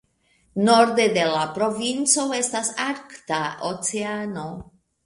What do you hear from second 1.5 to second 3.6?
provinco estas Arkta